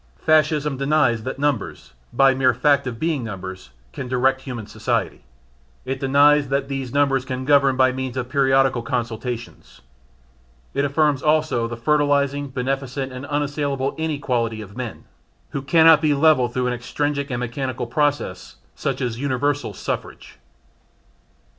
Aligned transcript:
Fascism 0.17 0.77
denies 0.77 1.21
that 1.25 1.37
numbers, 1.37 1.93
by 2.11 2.33
the 2.33 2.39
mere 2.39 2.55
fact 2.55 2.87
of 2.87 2.99
being 2.99 3.23
numbers, 3.23 3.69
can 3.93 4.07
direct 4.07 4.41
human 4.41 4.65
society; 4.65 5.23
it 5.85 5.99
denies 5.99 6.49
that 6.49 6.67
these 6.67 6.91
numbers 6.91 7.23
can 7.23 7.45
govern 7.45 7.75
by 7.77 7.91
means 7.91 8.17
of 8.17 8.27
periodical 8.27 8.81
consultations; 8.81 9.81
it 10.73 10.83
affirms 10.83 11.21
also 11.21 11.67
the 11.67 11.77
fertilising, 11.77 12.47
beneficient 12.47 13.11
and 13.13 13.27
unassailable 13.27 13.93
inequality 13.95 14.59
of 14.59 14.75
men, 14.75 15.03
who 15.51 15.61
cannot 15.61 16.01
be 16.01 16.15
levelled 16.15 16.51
through 16.51 16.65
an 16.65 16.73
extrinsic 16.73 17.29
and 17.29 17.39
mechanical 17.41 17.85
process 17.85 18.55
such 18.73 19.01
as 19.01 19.19
universal 19.19 19.71
suffrage. 19.71 20.39